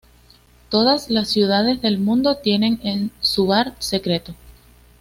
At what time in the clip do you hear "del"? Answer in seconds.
1.83-1.99